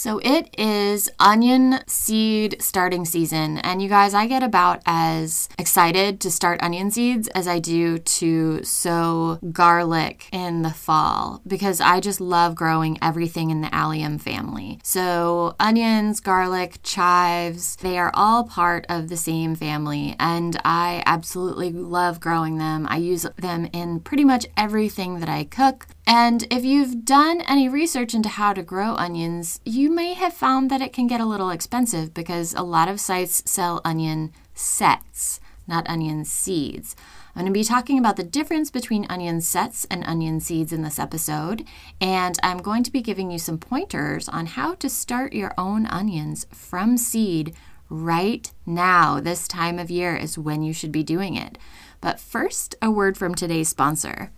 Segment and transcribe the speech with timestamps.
[0.00, 3.58] So it is onion seed starting season.
[3.58, 7.98] And you guys, I get about as excited to start onion seeds as I do
[7.98, 14.16] to sow garlic in the fall because I just love growing everything in the allium
[14.16, 14.80] family.
[14.82, 20.16] So onions, garlic, chives, they are all part of the same family.
[20.18, 22.86] And I absolutely love growing them.
[22.88, 25.88] I use them in pretty much everything that I cook.
[26.06, 30.70] And if you've done any research into how to grow onions, you may have found
[30.70, 35.40] that it can get a little expensive because a lot of sites sell onion sets,
[35.66, 36.96] not onion seeds.
[37.34, 40.82] I'm going to be talking about the difference between onion sets and onion seeds in
[40.82, 41.64] this episode,
[42.00, 45.86] and I'm going to be giving you some pointers on how to start your own
[45.86, 47.54] onions from seed
[47.88, 49.20] right now.
[49.20, 51.56] This time of year is when you should be doing it.
[52.00, 54.32] But first, a word from today's sponsor.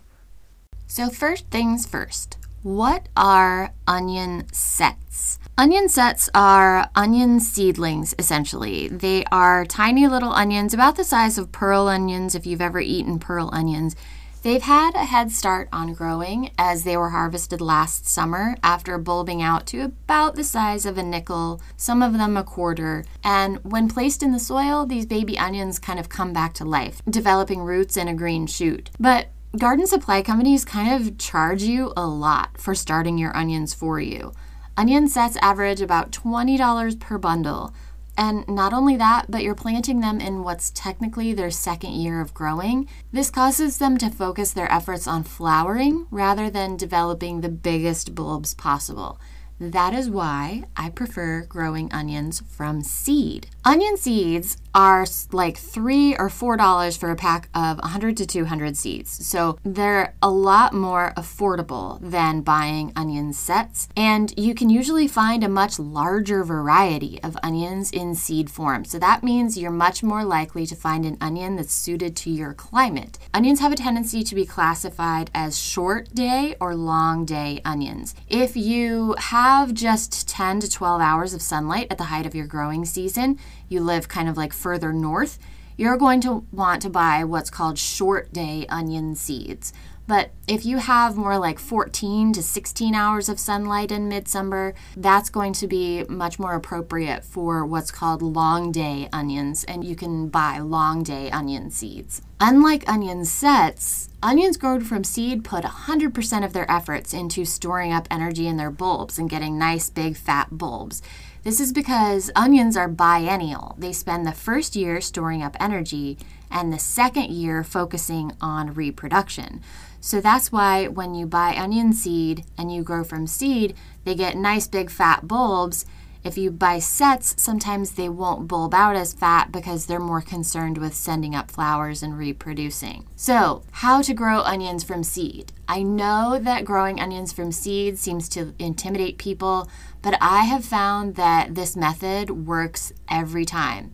[0.85, 5.37] So, first things first, what are onion sets?
[5.57, 8.87] Onion sets are onion seedlings, essentially.
[8.87, 13.19] They are tiny little onions, about the size of pearl onions, if you've ever eaten
[13.19, 13.95] pearl onions.
[14.43, 19.41] They've had a head start on growing as they were harvested last summer after bulbing
[19.41, 23.05] out to about the size of a nickel, some of them a quarter.
[23.23, 27.01] And when placed in the soil, these baby onions kind of come back to life,
[27.09, 28.89] developing roots and a green shoot.
[28.99, 29.27] But
[29.57, 34.33] garden supply companies kind of charge you a lot for starting your onions for you.
[34.75, 37.71] Onion sets average about $20 per bundle.
[38.17, 42.33] And not only that, but you're planting them in what's technically their second year of
[42.33, 42.87] growing.
[43.11, 48.55] This causes them to focus their efforts on flowering rather than developing the biggest bulbs
[48.55, 49.19] possible.
[49.59, 53.47] That is why I prefer growing onions from seed.
[53.63, 58.75] Onion seeds are like three or four dollars for a pack of 100 to 200
[58.77, 59.11] seeds.
[59.25, 63.87] So they're a lot more affordable than buying onion sets.
[63.95, 68.85] And you can usually find a much larger variety of onions in seed form.
[68.85, 72.53] So that means you're much more likely to find an onion that's suited to your
[72.53, 73.19] climate.
[73.33, 78.15] Onions have a tendency to be classified as short day or long day onions.
[78.27, 82.47] If you have just 10 to 12 hours of sunlight at the height of your
[82.47, 83.39] growing season,
[83.69, 85.37] you live kind of like further north,
[85.75, 89.73] you're going to want to buy what's called short day onion seeds.
[90.07, 95.29] But if you have more like 14 to 16 hours of sunlight in midsummer, that's
[95.29, 100.27] going to be much more appropriate for what's called long day onions, and you can
[100.27, 102.21] buy long day onion seeds.
[102.45, 108.05] Unlike onion sets, onions grown from seed put 100% of their efforts into storing up
[108.11, 111.01] energy in their bulbs and getting nice big fat bulbs.
[111.43, 113.75] This is because onions are biennial.
[113.77, 116.17] They spend the first year storing up energy
[116.51, 119.61] and the second year focusing on reproduction.
[120.01, 124.35] So that's why when you buy onion seed and you grow from seed, they get
[124.35, 125.85] nice big fat bulbs.
[126.23, 130.77] If you buy sets, sometimes they won't bulb out as fat because they're more concerned
[130.77, 133.07] with sending up flowers and reproducing.
[133.17, 135.51] So, how to grow onions from seed?
[135.67, 139.67] I know that growing onions from seed seems to intimidate people,
[140.01, 143.93] but I have found that this method works every time.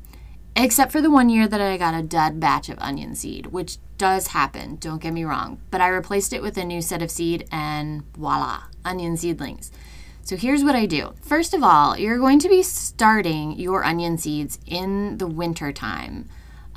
[0.56, 3.78] Except for the one year that I got a dud batch of onion seed, which
[3.98, 5.60] does happen, don't get me wrong.
[5.72, 9.72] But I replaced it with a new set of seed and voila, onion seedlings.
[10.30, 11.16] So here's what I do.
[11.22, 16.30] First of all, you're going to be starting your onion seeds in the winter time.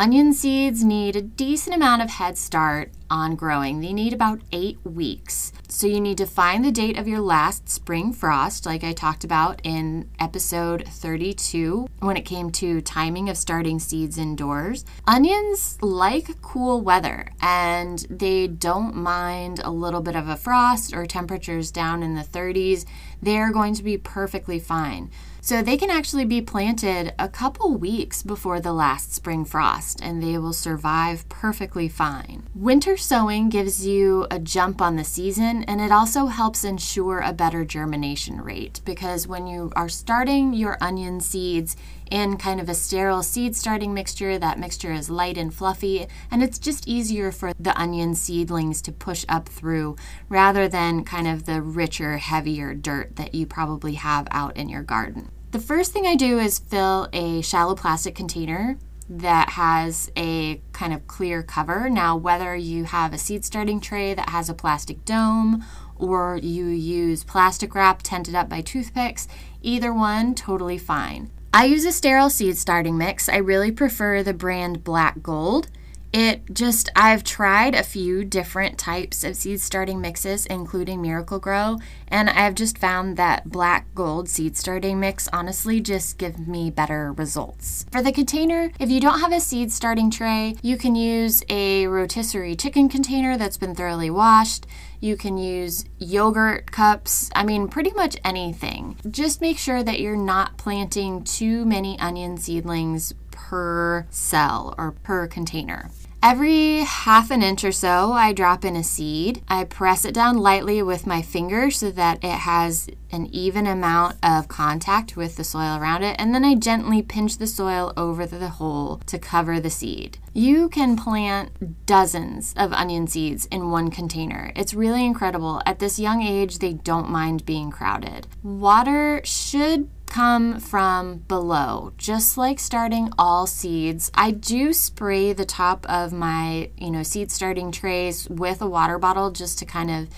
[0.03, 3.81] Onion seeds need a decent amount of head start on growing.
[3.81, 5.53] They need about eight weeks.
[5.69, 9.23] So you need to find the date of your last spring frost, like I talked
[9.23, 14.85] about in episode 32 when it came to timing of starting seeds indoors.
[15.07, 21.07] Onions like cool weather and they don't mind a little bit of a frost or
[21.07, 22.87] temperatures down in the 30s.
[23.23, 25.13] They're going to be perfectly fine.
[25.45, 30.23] So they can actually be planted a couple weeks before the last spring frost and
[30.23, 32.45] they will survive perfectly fine.
[32.55, 37.33] Winter sowing gives you a jump on the season and it also helps ensure a
[37.33, 41.77] better germination rate because when you are starting your onion seeds
[42.13, 46.43] in kind of a sterile seed starting mixture, that mixture is light and fluffy and
[46.43, 49.97] it's just easier for the onion seedlings to push up through
[50.29, 54.83] rather than kind of the richer, heavier dirt that you probably have out in your
[54.83, 55.31] garden.
[55.53, 58.77] The first thing I do is fill a shallow plastic container
[59.09, 61.89] that has a kind of clear cover.
[61.89, 65.65] Now, whether you have a seed starting tray that has a plastic dome
[65.97, 69.29] or you use plastic wrap tented up by toothpicks,
[69.63, 71.31] either one, totally fine.
[71.55, 73.29] I use a sterile seed starting mix.
[73.29, 75.69] I really prefer the brand Black Gold.
[76.13, 81.79] It just, I've tried a few different types of seed starting mixes, including Miracle-Gro
[82.13, 87.11] and I've just found that black gold seed starting mix honestly just give me better
[87.15, 87.87] results.
[87.91, 91.87] For the container, if you don't have a seed starting tray, you can use a
[91.87, 94.67] rotisserie chicken container that's been thoroughly washed.
[95.01, 97.31] You can use yogurt cups.
[97.35, 98.99] I mean, pretty much anything.
[99.11, 105.27] Just make sure that you're not planting too many onion seedlings per cell or per
[105.27, 105.91] container.
[106.23, 109.43] Every half an inch or so, I drop in a seed.
[109.49, 114.19] I press it down lightly with my finger so that it has an even amount
[114.23, 118.25] of contact with the soil around it, and then I gently pinch the soil over
[118.25, 120.19] the hole to cover the seed.
[120.33, 124.53] You can plant dozens of onion seeds in one container.
[124.55, 125.61] It's really incredible.
[125.67, 128.29] At this young age, they don't mind being crowded.
[128.45, 134.11] Water should come from below, just like starting all seeds.
[134.13, 138.99] I do spray the top of my, you know, seed starting trays with a water
[138.99, 140.09] bottle just to kind of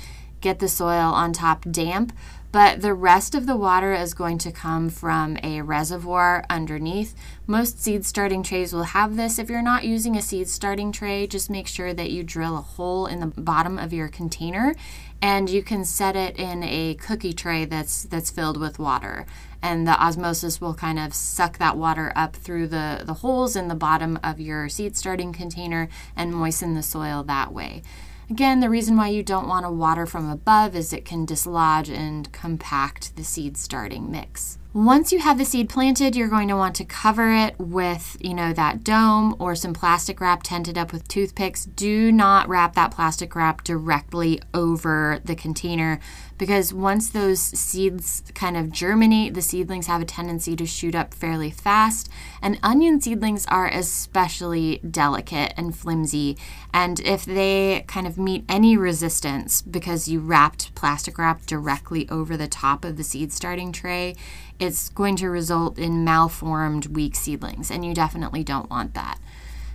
[0.41, 2.13] get the soil on top damp,
[2.51, 7.15] but the rest of the water is going to come from a reservoir underneath.
[7.47, 9.39] Most seed starting trays will have this.
[9.39, 12.63] If you're not using a seed starting tray, just make sure that you drill a
[12.63, 14.75] hole in the bottom of your container
[15.23, 19.25] and you can set it in a cookie tray that's that's filled with water
[19.65, 23.69] and the osmosis will kind of suck that water up through the, the holes in
[23.69, 27.83] the bottom of your seed starting container and moisten the soil that way.
[28.29, 31.89] Again, the reason why you don't want to water from above is it can dislodge
[31.89, 34.59] and compact the seed starting mix.
[34.75, 38.35] Once you have the seed planted, you're going to want to cover it with, you
[38.35, 41.65] know, that dome or some plastic wrap tented up with toothpicks.
[41.65, 46.01] Do not wrap that plastic wrap directly over the container
[46.39, 51.15] because once those seeds kind of germinate, the seedlings have a tendency to shoot up
[51.15, 52.09] fairly fast.
[52.43, 56.37] And onion seedlings are especially delicate and flimsy.
[56.73, 62.37] And if they kind of meet any resistance because you wrapped plastic wrap directly over
[62.37, 64.17] the top of the seed starting tray,
[64.59, 69.19] it's going to result in malformed weak seedlings, and you definitely don't want that.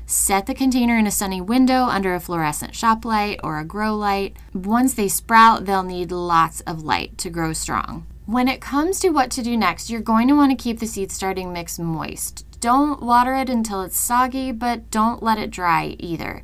[0.06, 3.96] Set the container in a sunny window under a fluorescent shop light or a grow
[3.96, 4.36] light.
[4.54, 8.08] Once they sprout, they'll need lots of light to grow strong.
[8.26, 10.88] When it comes to what to do next, you're going to want to keep the
[10.88, 12.46] seed starting mix moist.
[12.60, 16.44] Don't water it until it's soggy, but don't let it dry either.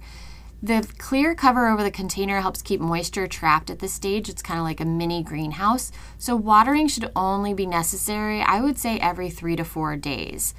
[0.66, 4.30] The clear cover over the container helps keep moisture trapped at this stage.
[4.30, 5.92] It's kind of like a mini greenhouse.
[6.18, 10.56] So, watering should only be necessary, I would say, every three to four days.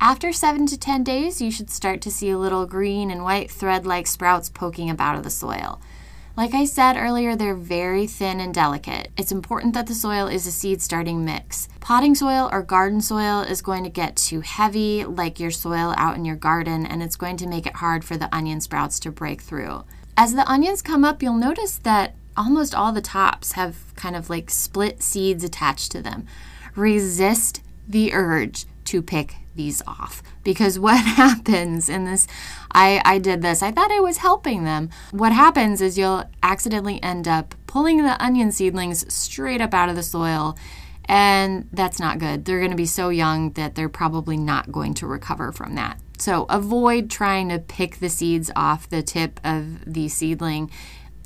[0.00, 3.48] After 7 to 10 days, you should start to see a little green and white
[3.48, 5.80] thread like sprouts poking up out of the soil.
[6.36, 9.10] Like I said earlier, they're very thin and delicate.
[9.16, 11.66] It's important that the soil is a seed starting mix.
[11.80, 16.14] Potting soil or garden soil is going to get too heavy, like your soil out
[16.14, 19.10] in your garden, and it's going to make it hard for the onion sprouts to
[19.10, 19.84] break through.
[20.14, 24.28] As the onions come up, you'll notice that almost all the tops have kind of
[24.28, 26.26] like split seeds attached to them.
[26.74, 30.22] Resist the urge to pick these off.
[30.44, 32.26] Because what happens in this
[32.72, 33.62] I, I did this.
[33.62, 34.90] I thought i was helping them.
[35.10, 39.96] What happens is you'll accidentally end up pulling the onion seedlings straight up out of
[39.96, 40.56] the soil
[41.06, 42.44] and that's not good.
[42.44, 46.00] They're going to be so young that they're probably not going to recover from that.
[46.18, 50.70] So avoid trying to pick the seeds off the tip of the seedling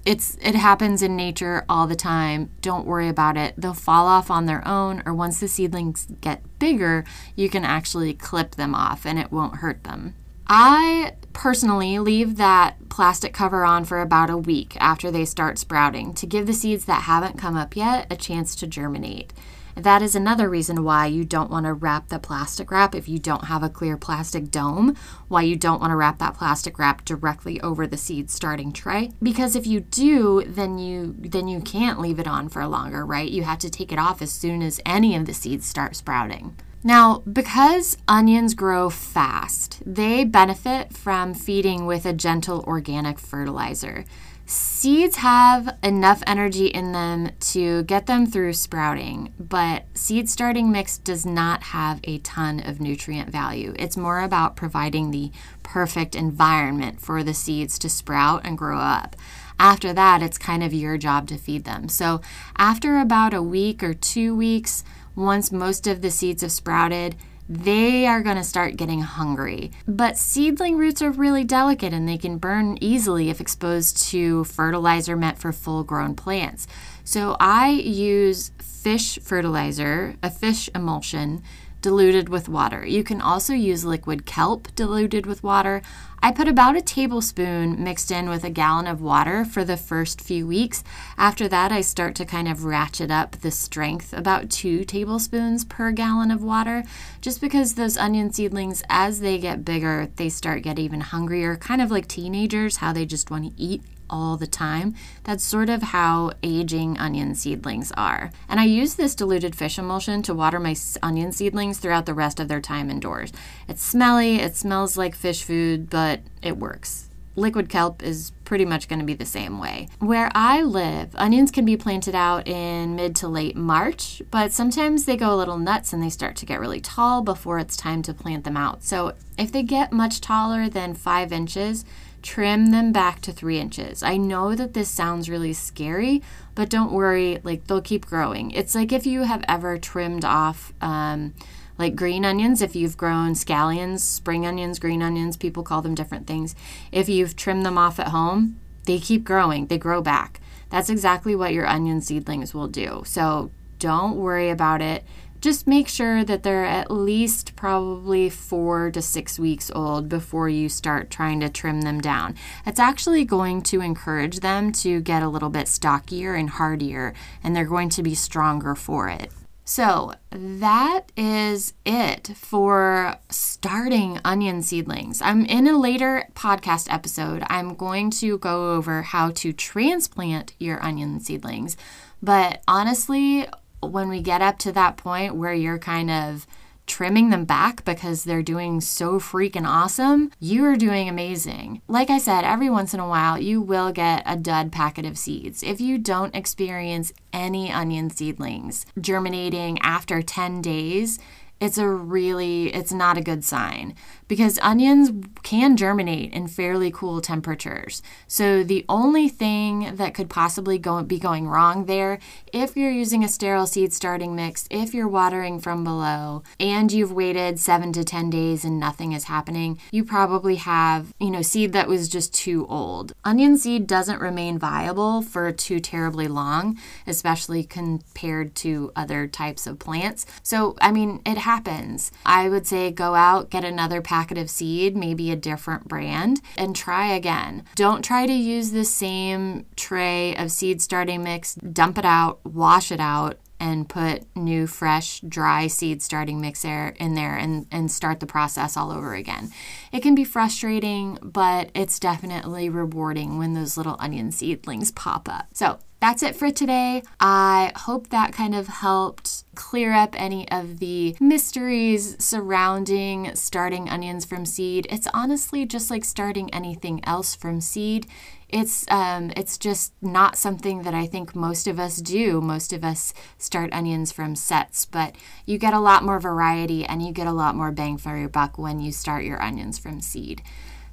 [0.04, 2.50] it's it happens in nature all the time.
[2.62, 3.54] Don't worry about it.
[3.56, 7.04] They'll fall off on their own or once the seedlings get bigger,
[7.36, 10.14] you can actually clip them off and it won't hurt them.
[10.46, 16.12] I personally leave that plastic cover on for about a week after they start sprouting
[16.14, 19.32] to give the seeds that haven't come up yet a chance to germinate.
[19.76, 23.18] That is another reason why you don't want to wrap the plastic wrap if you
[23.18, 24.96] don't have a clear plastic dome,
[25.28, 29.10] why you don't want to wrap that plastic wrap directly over the seed starting tray.
[29.22, 33.30] Because if you do, then you then you can't leave it on for longer, right?
[33.30, 36.56] You have to take it off as soon as any of the seeds start sprouting.
[36.82, 44.06] Now, because onions grow fast, they benefit from feeding with a gentle organic fertilizer.
[44.52, 50.98] Seeds have enough energy in them to get them through sprouting, but seed starting mix
[50.98, 53.74] does not have a ton of nutrient value.
[53.78, 55.30] It's more about providing the
[55.62, 59.14] perfect environment for the seeds to sprout and grow up.
[59.60, 61.88] After that, it's kind of your job to feed them.
[61.88, 62.20] So,
[62.56, 64.82] after about a week or two weeks,
[65.14, 67.14] once most of the seeds have sprouted,
[67.50, 69.72] they are going to start getting hungry.
[69.88, 75.16] But seedling roots are really delicate and they can burn easily if exposed to fertilizer
[75.16, 76.68] meant for full grown plants.
[77.02, 81.42] So I use fish fertilizer, a fish emulsion,
[81.80, 82.84] diluted with water.
[82.86, 85.82] You can also use liquid kelp diluted with water.
[86.22, 90.20] I put about a tablespoon mixed in with a gallon of water for the first
[90.20, 90.84] few weeks.
[91.16, 95.92] After that, I start to kind of ratchet up the strength about two tablespoons per
[95.92, 96.84] gallon of water,
[97.22, 101.80] just because those onion seedlings, as they get bigger, they start get even hungrier, kind
[101.80, 104.94] of like teenagers, how they just want to eat all the time.
[105.24, 108.30] That's sort of how aging onion seedlings are.
[108.48, 112.40] And I use this diluted fish emulsion to water my onion seedlings throughout the rest
[112.40, 113.32] of their time indoors.
[113.68, 117.06] It's smelly, it smells like fish food, but it works.
[117.36, 119.88] Liquid kelp is pretty much going to be the same way.
[120.00, 125.04] Where I live, onions can be planted out in mid to late March, but sometimes
[125.04, 128.02] they go a little nuts and they start to get really tall before it's time
[128.02, 128.82] to plant them out.
[128.82, 131.84] So if they get much taller than five inches,
[132.22, 134.02] trim them back to three inches.
[134.02, 136.22] I know that this sounds really scary,
[136.54, 138.50] but don't worry, like they'll keep growing.
[138.50, 141.34] It's like if you have ever trimmed off, um,
[141.78, 146.26] like green onions, if you've grown scallions, spring onions, green onions, people call them different
[146.26, 146.54] things.
[146.92, 150.40] If you've trimmed them off at home, they keep growing, they grow back.
[150.68, 153.02] That's exactly what your onion seedlings will do.
[153.06, 155.04] So don't worry about it
[155.40, 160.68] just make sure that they're at least probably four to six weeks old before you
[160.68, 162.34] start trying to trim them down.
[162.66, 167.56] It's actually going to encourage them to get a little bit stockier and hardier, and
[167.56, 169.30] they're going to be stronger for it.
[169.64, 175.22] So, that is it for starting onion seedlings.
[175.22, 177.44] I'm in a later podcast episode.
[177.48, 181.76] I'm going to go over how to transplant your onion seedlings.
[182.20, 183.46] But honestly,
[183.82, 186.46] when we get up to that point where you're kind of
[186.86, 191.80] trimming them back because they're doing so freaking awesome, you are doing amazing.
[191.86, 195.16] Like I said, every once in a while, you will get a dud packet of
[195.16, 195.62] seeds.
[195.62, 201.20] If you don't experience any onion seedlings germinating after 10 days,
[201.60, 203.94] it's a really it's not a good sign
[204.30, 205.10] because onions
[205.42, 208.00] can germinate in fairly cool temperatures.
[208.28, 212.20] So the only thing that could possibly go, be going wrong there
[212.52, 217.10] if you're using a sterile seed starting mix, if you're watering from below and you've
[217.10, 221.72] waited 7 to 10 days and nothing is happening, you probably have, you know, seed
[221.72, 223.12] that was just too old.
[223.24, 229.80] Onion seed doesn't remain viable for too terribly long, especially compared to other types of
[229.80, 230.24] plants.
[230.44, 232.12] So, I mean, it happens.
[232.24, 236.76] I would say go out, get another pack of seed, maybe a different brand, and
[236.76, 237.64] try again.
[237.74, 242.92] Don't try to use the same tray of seed starting mix, dump it out, wash
[242.92, 248.18] it out, and put new, fresh, dry seed starting mix in there and, and start
[248.18, 249.50] the process all over again.
[249.92, 255.48] It can be frustrating, but it's definitely rewarding when those little onion seedlings pop up.
[255.52, 257.02] So that's it for today.
[257.20, 264.24] I hope that kind of helped clear up any of the mysteries surrounding starting onions
[264.24, 264.86] from seed.
[264.88, 268.06] It's honestly just like starting anything else from seed.
[268.48, 272.40] It's um, it's just not something that I think most of us do.
[272.40, 275.14] Most of us start onions from sets, but
[275.44, 278.28] you get a lot more variety and you get a lot more bang for your
[278.28, 280.42] buck when you start your onions from seed.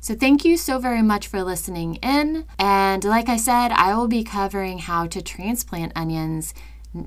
[0.07, 2.45] So, thank you so very much for listening in.
[2.57, 6.53] And like I said, I will be covering how to transplant onions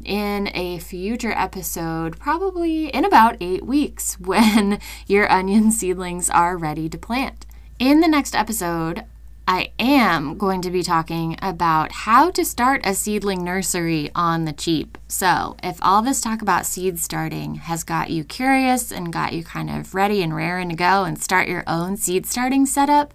[0.04, 6.90] in a future episode, probably in about eight weeks, when your onion seedlings are ready
[6.90, 7.46] to plant.
[7.78, 9.06] In the next episode,
[9.52, 14.52] I am going to be talking about how to start a seedling nursery on the
[14.52, 14.96] cheap.
[15.08, 19.42] So, if all this talk about seed starting has got you curious and got you
[19.42, 23.12] kind of ready and raring to go and start your own seed starting setup,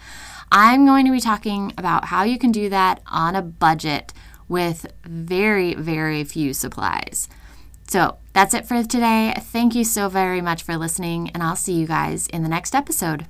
[0.52, 4.12] I'm going to be talking about how you can do that on a budget
[4.50, 7.30] with very, very few supplies.
[7.88, 9.34] So, that's it for today.
[9.40, 12.76] Thank you so very much for listening, and I'll see you guys in the next
[12.76, 13.26] episode.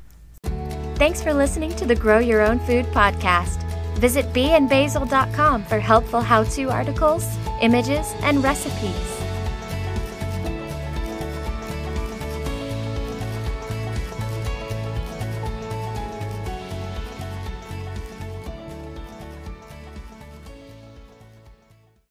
[0.96, 3.62] Thanks for listening to the Grow Your Own Food podcast.
[3.98, 7.28] Visit beeandbasil.com for helpful how to articles,
[7.62, 9.15] images, and recipes.